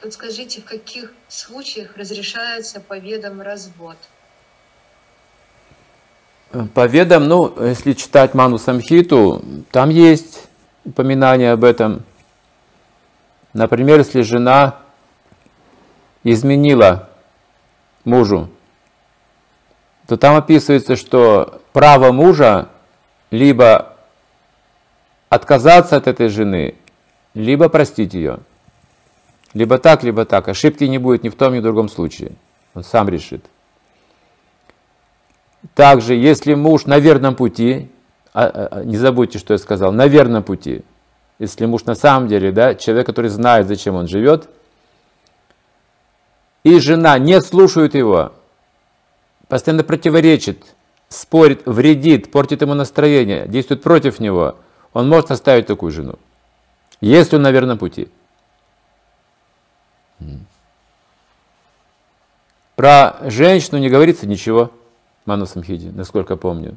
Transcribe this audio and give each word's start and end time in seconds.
Подскажите, 0.00 0.60
в 0.60 0.64
каких 0.64 1.12
случаях 1.26 1.96
разрешается 1.96 2.80
по 2.80 2.98
ведам 2.98 3.40
развод? 3.40 3.96
По 6.72 6.86
ведам, 6.86 7.26
ну, 7.26 7.52
если 7.62 7.94
читать 7.94 8.32
Ману 8.32 8.58
Самхиту, 8.58 9.42
там 9.72 9.90
есть 9.90 10.48
упоминание 10.84 11.52
об 11.52 11.64
этом. 11.64 12.04
Например, 13.52 13.98
если 13.98 14.22
жена 14.22 14.76
изменила 16.22 17.08
мужу, 18.04 18.48
то 20.06 20.16
там 20.16 20.36
описывается, 20.36 20.94
что 20.94 21.60
право 21.72 22.12
мужа 22.12 22.68
либо 23.32 23.96
отказаться 25.28 25.96
от 25.96 26.06
этой 26.06 26.28
жены, 26.28 26.76
либо 27.34 27.68
простить 27.68 28.14
ее. 28.14 28.38
Либо 29.54 29.78
так, 29.78 30.02
либо 30.02 30.24
так. 30.24 30.48
Ошибки 30.48 30.84
не 30.84 30.98
будет 30.98 31.22
ни 31.22 31.28
в 31.28 31.34
том, 31.34 31.54
ни 31.54 31.60
в 31.60 31.62
другом 31.62 31.88
случае. 31.88 32.32
Он 32.74 32.84
сам 32.84 33.08
решит. 33.08 33.44
Также, 35.74 36.14
если 36.14 36.54
муж 36.54 36.86
на 36.86 36.98
верном 36.98 37.34
пути, 37.34 37.90
а, 38.32 38.44
а, 38.44 38.68
а, 38.70 38.84
не 38.84 38.96
забудьте, 38.96 39.38
что 39.38 39.54
я 39.54 39.58
сказал, 39.58 39.92
на 39.92 40.06
верном 40.06 40.42
пути, 40.42 40.84
если 41.38 41.66
муж 41.66 41.84
на 41.84 41.94
самом 41.94 42.28
деле, 42.28 42.52
да, 42.52 42.74
человек, 42.74 43.06
который 43.06 43.30
знает, 43.30 43.66
зачем 43.66 43.94
он 43.94 44.06
живет, 44.06 44.48
и 46.62 46.78
жена 46.78 47.18
не 47.18 47.40
слушает 47.40 47.94
его, 47.94 48.32
постоянно 49.48 49.82
противоречит, 49.82 50.62
спорит, 51.08 51.62
вредит, 51.66 52.30
портит 52.30 52.62
ему 52.62 52.74
настроение, 52.74 53.48
действует 53.48 53.82
против 53.82 54.20
него, 54.20 54.56
он 54.92 55.08
может 55.08 55.30
оставить 55.30 55.66
такую 55.66 55.90
жену, 55.90 56.16
если 57.00 57.36
он 57.36 57.42
на 57.42 57.50
верном 57.50 57.78
пути. 57.78 58.08
Про 62.76 63.16
женщину 63.22 63.78
не 63.78 63.88
говорится 63.88 64.26
ничего 64.26 64.70
в 65.24 65.26
Ману 65.26 65.46
Самхиде, 65.46 65.90
насколько 65.90 66.36
помню. 66.36 66.76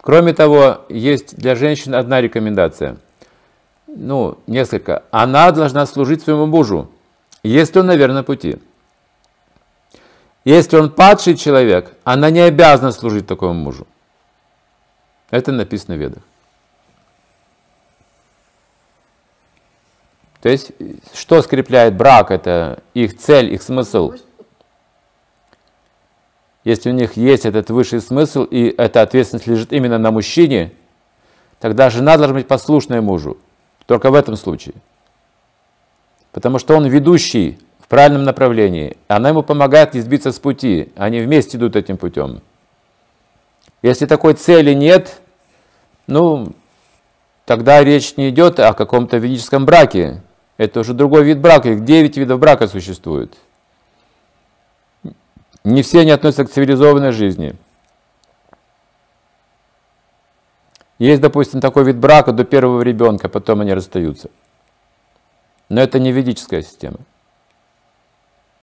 Кроме 0.00 0.34
того, 0.34 0.84
есть 0.88 1.36
для 1.36 1.54
женщин 1.54 1.94
одна 1.94 2.20
рекомендация. 2.20 2.96
Ну, 3.86 4.38
несколько. 4.46 5.04
Она 5.10 5.52
должна 5.52 5.86
служить 5.86 6.22
своему 6.22 6.46
мужу, 6.46 6.90
если 7.42 7.78
он 7.78 7.86
на 7.86 7.94
верном 7.94 8.24
пути. 8.24 8.58
Если 10.44 10.76
он 10.76 10.90
падший 10.90 11.36
человек, 11.36 11.94
она 12.02 12.30
не 12.30 12.40
обязана 12.40 12.90
служить 12.90 13.26
такому 13.26 13.54
мужу. 13.54 13.86
Это 15.30 15.52
написано 15.52 15.94
в 15.94 15.98
Ведах. 15.98 16.22
То 20.42 20.48
есть, 20.48 20.72
что 21.14 21.40
скрепляет 21.40 21.96
брак, 21.96 22.32
это 22.32 22.82
их 22.94 23.16
цель, 23.16 23.54
их 23.54 23.62
смысл. 23.62 24.12
Если 26.64 26.90
у 26.90 26.92
них 26.92 27.16
есть 27.16 27.46
этот 27.46 27.70
высший 27.70 28.00
смысл, 28.00 28.42
и 28.42 28.74
эта 28.76 29.02
ответственность 29.02 29.46
лежит 29.46 29.72
именно 29.72 29.98
на 29.98 30.10
мужчине, 30.10 30.72
тогда 31.60 31.90
жена 31.90 32.16
должна 32.16 32.34
быть 32.34 32.48
послушной 32.48 33.00
мужу. 33.00 33.38
Только 33.86 34.10
в 34.10 34.14
этом 34.14 34.34
случае. 34.34 34.74
Потому 36.32 36.58
что 36.58 36.76
он 36.76 36.86
ведущий 36.86 37.58
в 37.78 37.86
правильном 37.86 38.24
направлении. 38.24 38.96
Она 39.06 39.28
ему 39.28 39.44
помогает 39.44 39.94
не 39.94 40.00
сбиться 40.00 40.32
с 40.32 40.40
пути. 40.40 40.92
Они 40.96 41.20
вместе 41.20 41.56
идут 41.56 41.76
этим 41.76 41.96
путем. 41.96 42.42
Если 43.80 44.06
такой 44.06 44.34
цели 44.34 44.74
нет, 44.74 45.20
ну, 46.08 46.52
тогда 47.44 47.84
речь 47.84 48.16
не 48.16 48.30
идет 48.30 48.58
о 48.58 48.72
каком-то 48.72 49.18
ведическом 49.18 49.66
браке. 49.66 50.20
Это 50.62 50.78
уже 50.78 50.94
другой 50.94 51.24
вид 51.24 51.40
брака, 51.40 51.70
их 51.70 51.84
9 51.84 52.16
видов 52.16 52.38
брака 52.38 52.68
существует. 52.68 53.36
Не 55.64 55.82
все 55.82 56.02
они 56.02 56.12
относятся 56.12 56.44
к 56.44 56.52
цивилизованной 56.52 57.10
жизни. 57.10 57.56
Есть, 61.00 61.20
допустим, 61.20 61.60
такой 61.60 61.82
вид 61.82 61.96
брака 61.96 62.30
до 62.30 62.44
первого 62.44 62.80
ребенка, 62.82 63.28
потом 63.28 63.62
они 63.62 63.74
расстаются. 63.74 64.30
Но 65.68 65.80
это 65.80 65.98
не 65.98 66.12
ведическая 66.12 66.62
система. 66.62 67.00